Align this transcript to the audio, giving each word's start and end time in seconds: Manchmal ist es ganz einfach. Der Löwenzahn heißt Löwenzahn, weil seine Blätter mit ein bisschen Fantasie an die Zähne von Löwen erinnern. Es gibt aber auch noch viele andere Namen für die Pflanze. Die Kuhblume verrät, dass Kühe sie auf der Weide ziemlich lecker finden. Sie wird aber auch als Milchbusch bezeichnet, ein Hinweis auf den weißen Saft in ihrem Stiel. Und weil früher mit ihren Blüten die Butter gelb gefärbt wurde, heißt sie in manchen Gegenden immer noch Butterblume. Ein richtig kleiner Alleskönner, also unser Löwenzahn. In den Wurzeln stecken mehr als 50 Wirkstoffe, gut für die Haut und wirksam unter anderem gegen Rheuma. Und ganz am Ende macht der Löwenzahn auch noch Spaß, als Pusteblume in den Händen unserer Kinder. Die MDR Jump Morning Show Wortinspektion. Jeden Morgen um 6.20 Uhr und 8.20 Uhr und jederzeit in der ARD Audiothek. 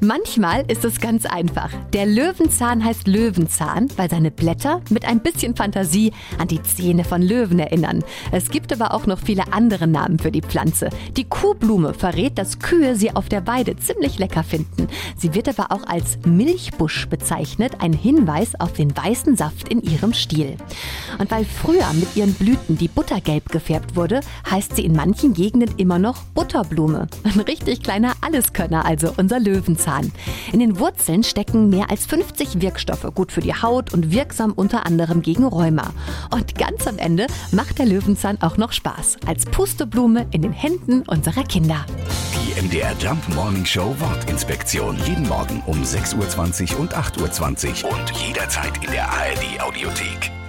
Manchmal 0.00 0.64
ist 0.70 0.84
es 0.84 1.00
ganz 1.00 1.24
einfach. 1.24 1.70
Der 1.94 2.04
Löwenzahn 2.04 2.84
heißt 2.84 3.08
Löwenzahn, 3.08 3.88
weil 3.96 4.10
seine 4.10 4.30
Blätter 4.30 4.82
mit 4.90 5.06
ein 5.06 5.20
bisschen 5.20 5.56
Fantasie 5.56 6.12
an 6.38 6.48
die 6.48 6.62
Zähne 6.62 7.02
von 7.02 7.22
Löwen 7.22 7.58
erinnern. 7.58 8.04
Es 8.30 8.50
gibt 8.50 8.72
aber 8.74 8.92
auch 8.92 9.06
noch 9.06 9.18
viele 9.18 9.52
andere 9.54 9.86
Namen 9.86 10.18
für 10.18 10.30
die 10.30 10.42
Pflanze. 10.42 10.90
Die 11.16 11.24
Kuhblume 11.24 11.94
verrät, 11.94 12.36
dass 12.36 12.58
Kühe 12.58 12.94
sie 12.94 13.16
auf 13.16 13.30
der 13.30 13.46
Weide 13.46 13.76
ziemlich 13.76 14.18
lecker 14.18 14.44
finden. 14.44 14.88
Sie 15.16 15.34
wird 15.34 15.48
aber 15.48 15.72
auch 15.72 15.86
als 15.86 16.18
Milchbusch 16.26 17.06
bezeichnet, 17.08 17.80
ein 17.80 17.94
Hinweis 17.94 18.54
auf 18.60 18.74
den 18.74 18.94
weißen 18.94 19.36
Saft 19.36 19.68
in 19.68 19.80
ihrem 19.80 20.12
Stiel. 20.12 20.56
Und 21.18 21.30
weil 21.30 21.46
früher 21.46 21.90
mit 21.94 22.14
ihren 22.16 22.34
Blüten 22.34 22.76
die 22.76 22.88
Butter 22.88 23.22
gelb 23.22 23.48
gefärbt 23.48 23.96
wurde, 23.96 24.20
heißt 24.50 24.76
sie 24.76 24.84
in 24.84 24.94
manchen 24.94 25.32
Gegenden 25.32 25.74
immer 25.78 25.98
noch 25.98 26.22
Butterblume. 26.34 27.06
Ein 27.24 27.40
richtig 27.40 27.82
kleiner 27.82 28.12
Alleskönner, 28.20 28.84
also 28.84 29.14
unser 29.16 29.40
Löwenzahn. 29.86 30.12
In 30.52 30.60
den 30.60 30.78
Wurzeln 30.78 31.22
stecken 31.22 31.70
mehr 31.70 31.90
als 31.90 32.06
50 32.06 32.60
Wirkstoffe, 32.60 33.06
gut 33.14 33.32
für 33.32 33.40
die 33.40 33.54
Haut 33.54 33.92
und 33.92 34.10
wirksam 34.10 34.52
unter 34.52 34.86
anderem 34.86 35.22
gegen 35.22 35.44
Rheuma. 35.44 35.92
Und 36.30 36.56
ganz 36.56 36.86
am 36.86 36.98
Ende 36.98 37.26
macht 37.52 37.78
der 37.78 37.86
Löwenzahn 37.86 38.38
auch 38.40 38.56
noch 38.56 38.72
Spaß, 38.72 39.18
als 39.26 39.44
Pusteblume 39.46 40.26
in 40.30 40.42
den 40.42 40.52
Händen 40.52 41.02
unserer 41.02 41.44
Kinder. 41.44 41.84
Die 42.34 42.60
MDR 42.60 42.92
Jump 42.98 43.28
Morning 43.34 43.64
Show 43.64 43.94
Wortinspektion. 43.98 44.96
Jeden 45.06 45.28
Morgen 45.28 45.62
um 45.66 45.82
6.20 45.82 46.74
Uhr 46.74 46.80
und 46.80 46.94
8.20 46.94 47.84
Uhr 47.84 47.92
und 47.92 48.10
jederzeit 48.12 48.72
in 48.84 48.90
der 48.90 49.08
ARD 49.08 49.60
Audiothek. 49.60 50.45